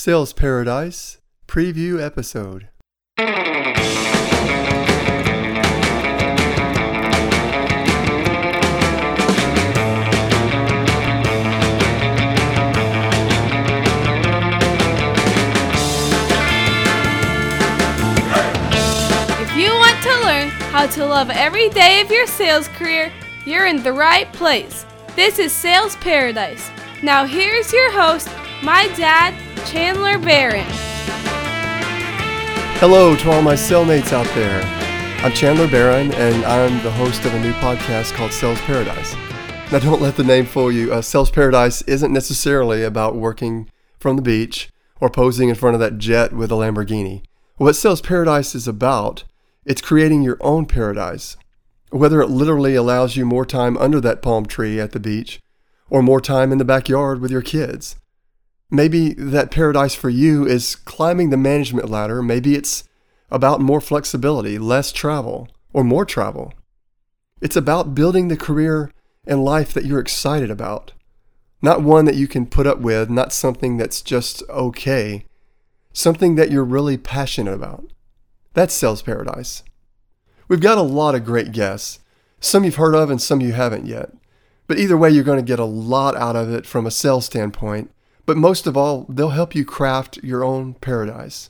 Sales 0.00 0.32
Paradise 0.32 1.18
Preview 1.48 2.00
Episode. 2.00 2.68
If 3.18 3.26
you 19.56 19.72
want 19.72 20.00
to 20.04 20.20
learn 20.22 20.48
how 20.70 20.86
to 20.86 21.04
love 21.04 21.30
every 21.30 21.70
day 21.70 22.00
of 22.02 22.12
your 22.12 22.28
sales 22.28 22.68
career, 22.68 23.12
you're 23.44 23.66
in 23.66 23.82
the 23.82 23.92
right 23.92 24.32
place. 24.32 24.86
This 25.16 25.40
is 25.40 25.52
Sales 25.52 25.96
Paradise. 25.96 26.70
Now, 27.02 27.24
here's 27.24 27.72
your 27.72 27.90
host, 27.90 28.28
my 28.62 28.88
dad, 28.96 29.34
Chandler 29.66 30.18
Barron. 30.18 30.66
Hello 32.80 33.14
to 33.16 33.30
all 33.30 33.42
my 33.42 33.54
cellmates 33.54 34.12
out 34.12 34.26
there. 34.34 34.62
I'm 35.24 35.32
Chandler 35.32 35.68
Barron, 35.68 36.12
and 36.14 36.44
I'm 36.44 36.82
the 36.82 36.90
host 36.90 37.24
of 37.24 37.34
a 37.34 37.40
new 37.40 37.52
podcast 37.54 38.14
called 38.14 38.32
Sales 38.32 38.60
Paradise. 38.60 39.14
Now, 39.70 39.78
don't 39.78 40.02
let 40.02 40.16
the 40.16 40.24
name 40.24 40.46
fool 40.46 40.72
you. 40.72 40.92
Uh, 40.92 41.02
Sales 41.02 41.30
Paradise 41.30 41.82
isn't 41.82 42.12
necessarily 42.12 42.82
about 42.82 43.16
working 43.16 43.70
from 43.98 44.16
the 44.16 44.22
beach 44.22 44.70
or 45.00 45.10
posing 45.10 45.48
in 45.48 45.54
front 45.54 45.74
of 45.74 45.80
that 45.80 45.98
jet 45.98 46.32
with 46.32 46.50
a 46.50 46.54
Lamborghini. 46.54 47.22
What 47.56 47.74
Sales 47.74 48.00
Paradise 48.00 48.54
is 48.54 48.66
about, 48.66 49.24
it's 49.64 49.82
creating 49.82 50.22
your 50.22 50.38
own 50.40 50.66
paradise. 50.66 51.36
Whether 51.90 52.20
it 52.20 52.30
literally 52.30 52.74
allows 52.74 53.16
you 53.16 53.24
more 53.24 53.46
time 53.46 53.76
under 53.76 54.00
that 54.00 54.22
palm 54.22 54.46
tree 54.46 54.80
at 54.80 54.92
the 54.92 55.00
beach 55.00 55.40
or 55.90 56.02
more 56.02 56.20
time 56.20 56.52
in 56.52 56.58
the 56.58 56.64
backyard 56.64 57.20
with 57.20 57.30
your 57.30 57.42
kids. 57.42 57.96
Maybe 58.70 59.14
that 59.14 59.50
paradise 59.50 59.94
for 59.94 60.10
you 60.10 60.46
is 60.46 60.76
climbing 60.76 61.30
the 61.30 61.36
management 61.36 61.88
ladder. 61.88 62.22
Maybe 62.22 62.54
it's 62.54 62.84
about 63.30 63.60
more 63.60 63.80
flexibility, 63.80 64.58
less 64.58 64.92
travel, 64.92 65.48
or 65.72 65.84
more 65.84 66.04
travel. 66.04 66.52
It's 67.40 67.56
about 67.56 67.94
building 67.94 68.28
the 68.28 68.36
career 68.36 68.92
and 69.26 69.44
life 69.44 69.72
that 69.72 69.84
you're 69.84 70.00
excited 70.00 70.50
about. 70.50 70.92
Not 71.62 71.82
one 71.82 72.04
that 72.04 72.16
you 72.16 72.28
can 72.28 72.46
put 72.46 72.66
up 72.66 72.78
with, 72.78 73.10
not 73.10 73.32
something 73.32 73.76
that's 73.76 74.02
just 74.02 74.42
okay, 74.48 75.24
something 75.92 76.34
that 76.36 76.50
you're 76.50 76.64
really 76.64 76.96
passionate 76.96 77.54
about. 77.54 77.84
That's 78.54 78.74
Sales 78.74 79.02
Paradise. 79.02 79.62
We've 80.46 80.60
got 80.60 80.78
a 80.78 80.82
lot 80.82 81.14
of 81.14 81.24
great 81.24 81.52
guests, 81.52 82.00
some 82.40 82.64
you've 82.64 82.76
heard 82.76 82.94
of 82.94 83.10
and 83.10 83.20
some 83.20 83.40
you 83.40 83.52
haven't 83.52 83.86
yet. 83.86 84.10
But 84.66 84.78
either 84.78 84.96
way, 84.96 85.10
you're 85.10 85.24
going 85.24 85.38
to 85.38 85.42
get 85.42 85.58
a 85.58 85.64
lot 85.64 86.16
out 86.16 86.36
of 86.36 86.52
it 86.52 86.66
from 86.66 86.86
a 86.86 86.90
sales 86.90 87.24
standpoint. 87.26 87.90
But 88.28 88.36
most 88.36 88.66
of 88.66 88.76
all, 88.76 89.06
they'll 89.08 89.30
help 89.30 89.54
you 89.54 89.64
craft 89.64 90.18
your 90.22 90.44
own 90.44 90.74
paradise. 90.74 91.48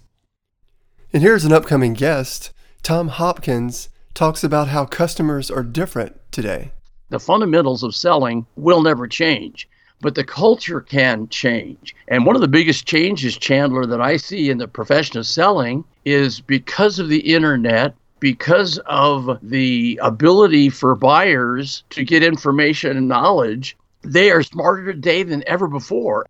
And 1.13 1.25
here's 1.25 1.45
an 1.45 1.53
upcoming 1.53 1.93
guest. 1.93 2.53
Tom 2.85 3.09
Hopkins 3.09 3.89
talks 4.15 4.45
about 4.45 4.69
how 4.69 4.85
customers 4.85 5.51
are 5.51 5.65
different 5.65 6.21
today. 6.31 6.71
the 7.09 7.19
fundamentals 7.19 7.83
of 7.83 7.97
selling 7.97 8.47
will 8.55 8.81
never 8.81 9.09
change, 9.09 9.69
but 10.01 10.15
the 10.15 10.23
culture 10.23 10.81
can 10.81 11.29
change. 11.31 11.97
And 12.07 12.25
one 12.25 12.37
of 12.37 12.43
the 12.43 12.47
biggest 12.47 12.87
changes, 12.87 13.37
Chandler, 13.37 13.85
that 13.85 14.01
I 14.01 14.17
see 14.17 14.49
in 14.49 14.59
the 14.59 14.69
profession 14.69 15.19
of 15.19 15.27
selling 15.27 15.83
is 16.05 16.41
because 16.41 17.01
of 17.01 17.09
the 17.09 17.35
internet, 17.35 17.97
because 18.21 18.79
of 18.87 19.41
the 19.43 19.99
ability 20.01 20.69
for 20.69 20.95
buyers 20.95 21.83
to 21.91 22.05
get 22.05 22.23
information 22.23 22.97
and 22.97 23.09
knowledge, 23.09 23.77
they 24.03 24.31
are 24.31 24.45
smarter 24.45 24.93
today 24.93 25.25
than 25.25 25.43
ever 25.49 25.67
before. 25.67 26.29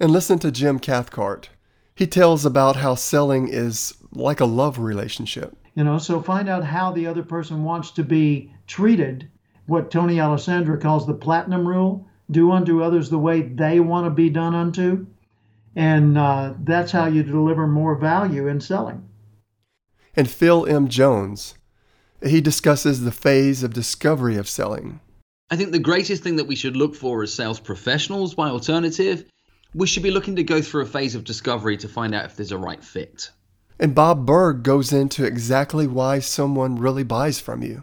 And 0.00 0.10
listen 0.10 0.38
to 0.38 0.50
Jim 0.50 0.78
Cathcart. 0.78 1.50
He 1.94 2.06
tells 2.06 2.46
about 2.46 2.76
how 2.76 2.94
selling 2.94 3.48
is 3.48 3.94
like 4.12 4.40
a 4.40 4.46
love 4.46 4.78
relationship. 4.78 5.54
You 5.74 5.84
know, 5.84 5.98
so 5.98 6.22
find 6.22 6.48
out 6.48 6.64
how 6.64 6.90
the 6.90 7.06
other 7.06 7.22
person 7.22 7.64
wants 7.64 7.90
to 7.92 8.02
be 8.02 8.50
treated. 8.66 9.28
What 9.66 9.90
Tony 9.90 10.18
Alessandra 10.18 10.78
calls 10.78 11.06
the 11.06 11.12
platinum 11.12 11.68
rule 11.68 12.08
do 12.30 12.50
unto 12.50 12.82
others 12.82 13.10
the 13.10 13.18
way 13.18 13.42
they 13.42 13.80
want 13.80 14.06
to 14.06 14.10
be 14.10 14.30
done 14.30 14.54
unto. 14.54 15.06
And 15.76 16.16
uh, 16.16 16.54
that's 16.64 16.92
how 16.92 17.06
you 17.06 17.22
deliver 17.22 17.66
more 17.66 17.94
value 17.94 18.48
in 18.48 18.60
selling. 18.60 19.06
And 20.16 20.28
Phil 20.28 20.66
M. 20.66 20.88
Jones. 20.88 21.54
He 22.22 22.40
discusses 22.40 23.02
the 23.02 23.12
phase 23.12 23.62
of 23.62 23.72
discovery 23.72 24.36
of 24.36 24.48
selling. 24.48 25.00
I 25.50 25.56
think 25.56 25.72
the 25.72 25.78
greatest 25.78 26.22
thing 26.22 26.36
that 26.36 26.46
we 26.46 26.56
should 26.56 26.76
look 26.76 26.94
for 26.94 27.22
as 27.22 27.32
sales 27.32 27.60
professionals 27.60 28.34
by 28.34 28.48
alternative, 28.48 29.24
we 29.74 29.86
should 29.86 30.02
be 30.02 30.10
looking 30.10 30.36
to 30.36 30.42
go 30.42 30.60
through 30.60 30.82
a 30.82 30.86
phase 30.86 31.14
of 31.14 31.24
discovery 31.24 31.76
to 31.76 31.88
find 31.88 32.14
out 32.14 32.24
if 32.24 32.36
there's 32.36 32.52
a 32.52 32.58
right 32.58 32.82
fit. 32.82 33.30
And 33.78 33.94
Bob 33.94 34.26
Burg 34.26 34.62
goes 34.62 34.92
into 34.92 35.24
exactly 35.24 35.86
why 35.86 36.18
someone 36.18 36.76
really 36.76 37.04
buys 37.04 37.40
from 37.40 37.62
you. 37.62 37.82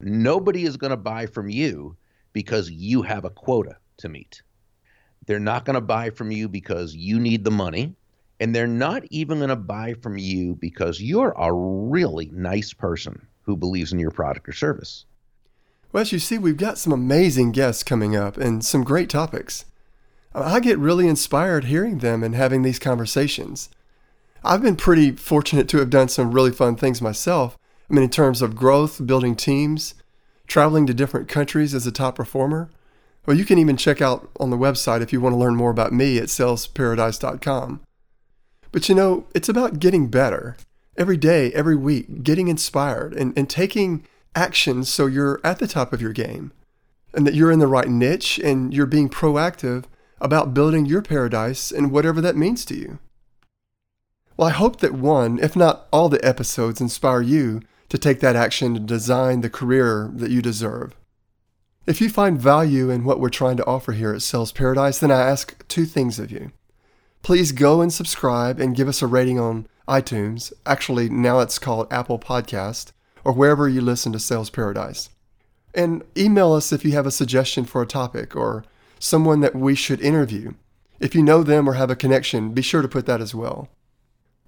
Nobody 0.00 0.64
is 0.64 0.76
going 0.76 0.90
to 0.90 0.96
buy 0.96 1.26
from 1.26 1.48
you 1.48 1.96
because 2.32 2.70
you 2.70 3.02
have 3.02 3.24
a 3.24 3.30
quota 3.30 3.76
to 3.98 4.08
meet. 4.08 4.42
They're 5.26 5.38
not 5.38 5.64
going 5.64 5.74
to 5.74 5.80
buy 5.80 6.10
from 6.10 6.30
you 6.30 6.48
because 6.48 6.94
you 6.94 7.20
need 7.20 7.44
the 7.44 7.50
money. 7.50 7.94
And 8.38 8.54
they're 8.54 8.66
not 8.66 9.04
even 9.10 9.38
going 9.38 9.48
to 9.48 9.56
buy 9.56 9.94
from 9.94 10.18
you 10.18 10.54
because 10.56 11.00
you're 11.00 11.34
a 11.38 11.52
really 11.52 12.30
nice 12.34 12.74
person 12.74 13.26
who 13.42 13.56
believes 13.56 13.92
in 13.92 13.98
your 13.98 14.10
product 14.10 14.48
or 14.48 14.52
service. 14.52 15.06
Well, 15.90 16.02
as 16.02 16.12
you 16.12 16.18
see, 16.18 16.36
we've 16.36 16.58
got 16.58 16.76
some 16.76 16.92
amazing 16.92 17.52
guests 17.52 17.82
coming 17.82 18.14
up 18.14 18.36
and 18.36 18.62
some 18.62 18.84
great 18.84 19.08
topics. 19.08 19.64
I 20.36 20.60
get 20.60 20.78
really 20.78 21.08
inspired 21.08 21.64
hearing 21.64 21.98
them 21.98 22.22
and 22.22 22.34
having 22.34 22.62
these 22.62 22.78
conversations. 22.78 23.70
I've 24.44 24.62
been 24.62 24.76
pretty 24.76 25.12
fortunate 25.12 25.66
to 25.70 25.78
have 25.78 25.90
done 25.90 26.08
some 26.08 26.30
really 26.30 26.52
fun 26.52 26.76
things 26.76 27.00
myself. 27.00 27.56
I 27.90 27.94
mean, 27.94 28.04
in 28.04 28.10
terms 28.10 28.42
of 28.42 28.54
growth, 28.54 29.06
building 29.06 29.34
teams, 29.34 29.94
traveling 30.46 30.86
to 30.86 30.94
different 30.94 31.28
countries 31.28 31.74
as 31.74 31.86
a 31.86 31.92
top 31.92 32.16
performer. 32.16 32.70
Well, 33.24 33.36
you 33.36 33.44
can 33.44 33.58
even 33.58 33.76
check 33.76 34.02
out 34.02 34.30
on 34.38 34.50
the 34.50 34.58
website 34.58 35.00
if 35.00 35.12
you 35.12 35.20
want 35.20 35.32
to 35.32 35.38
learn 35.38 35.56
more 35.56 35.70
about 35.70 35.92
me 35.92 36.18
at 36.18 36.24
salesparadise.com. 36.24 37.80
But 38.72 38.88
you 38.88 38.94
know, 38.94 39.26
it's 39.34 39.48
about 39.48 39.80
getting 39.80 40.08
better 40.08 40.56
every 40.98 41.16
day, 41.16 41.50
every 41.52 41.76
week, 41.76 42.22
getting 42.22 42.48
inspired 42.48 43.14
and, 43.14 43.36
and 43.36 43.48
taking 43.48 44.06
actions 44.34 44.88
so 44.88 45.06
you're 45.06 45.40
at 45.42 45.58
the 45.58 45.66
top 45.66 45.92
of 45.92 46.02
your 46.02 46.12
game 46.12 46.52
and 47.14 47.26
that 47.26 47.34
you're 47.34 47.50
in 47.50 47.58
the 47.58 47.66
right 47.66 47.88
niche 47.88 48.38
and 48.38 48.74
you're 48.74 48.86
being 48.86 49.08
proactive 49.08 49.84
about 50.20 50.54
building 50.54 50.86
your 50.86 51.02
paradise 51.02 51.70
and 51.70 51.90
whatever 51.90 52.20
that 52.20 52.36
means 52.36 52.64
to 52.64 52.74
you. 52.76 52.98
Well, 54.36 54.48
I 54.48 54.52
hope 54.52 54.80
that 54.80 54.92
one, 54.92 55.38
if 55.38 55.56
not 55.56 55.86
all 55.92 56.08
the 56.08 56.24
episodes, 56.24 56.80
inspire 56.80 57.22
you 57.22 57.62
to 57.88 57.98
take 57.98 58.20
that 58.20 58.36
action 58.36 58.74
to 58.74 58.80
design 58.80 59.40
the 59.40 59.50
career 59.50 60.10
that 60.14 60.30
you 60.30 60.42
deserve. 60.42 60.94
If 61.86 62.00
you 62.00 62.10
find 62.10 62.40
value 62.40 62.90
in 62.90 63.04
what 63.04 63.20
we're 63.20 63.28
trying 63.28 63.56
to 63.58 63.66
offer 63.66 63.92
here 63.92 64.12
at 64.12 64.22
Sales 64.22 64.52
Paradise, 64.52 64.98
then 64.98 65.10
I 65.10 65.20
ask 65.20 65.66
two 65.68 65.84
things 65.84 66.18
of 66.18 66.32
you. 66.32 66.50
Please 67.22 67.52
go 67.52 67.80
and 67.80 67.92
subscribe 67.92 68.60
and 68.60 68.76
give 68.76 68.88
us 68.88 69.02
a 69.02 69.06
rating 69.06 69.38
on 69.38 69.68
iTunes. 69.88 70.52
Actually, 70.66 71.08
now 71.08 71.38
it's 71.40 71.58
called 71.58 71.92
Apple 71.92 72.18
Podcast 72.18 72.92
or 73.24 73.32
wherever 73.32 73.68
you 73.68 73.80
listen 73.80 74.12
to 74.12 74.18
Sales 74.18 74.50
Paradise. 74.50 75.10
And 75.74 76.02
email 76.16 76.52
us 76.52 76.72
if 76.72 76.84
you 76.84 76.92
have 76.92 77.06
a 77.06 77.10
suggestion 77.10 77.64
for 77.64 77.82
a 77.82 77.86
topic 77.86 78.34
or 78.34 78.64
someone 78.98 79.40
that 79.40 79.54
we 79.54 79.74
should 79.74 80.00
interview. 80.00 80.52
If 81.00 81.14
you 81.14 81.22
know 81.22 81.42
them 81.42 81.68
or 81.68 81.74
have 81.74 81.90
a 81.90 81.96
connection, 81.96 82.52
be 82.52 82.62
sure 82.62 82.82
to 82.82 82.88
put 82.88 83.06
that 83.06 83.20
as 83.20 83.34
well. 83.34 83.68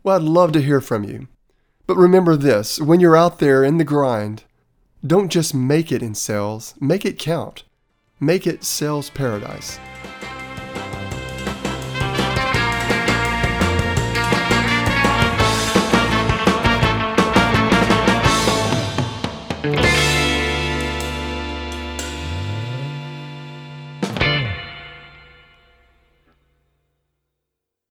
Well, 0.02 0.16
I'd 0.16 0.22
love 0.22 0.52
to 0.52 0.62
hear 0.62 0.80
from 0.80 1.04
you. 1.04 1.28
But 1.86 1.96
remember 1.96 2.36
this 2.36 2.80
when 2.80 3.00
you're 3.00 3.16
out 3.16 3.38
there 3.38 3.64
in 3.64 3.78
the 3.78 3.84
grind, 3.84 4.44
don't 5.06 5.30
just 5.30 5.54
make 5.54 5.92
it 5.92 6.02
in 6.02 6.14
sales, 6.14 6.74
make 6.80 7.04
it 7.04 7.18
count. 7.18 7.64
Make 8.20 8.48
it 8.48 8.64
sales 8.64 9.10
paradise. 9.10 9.78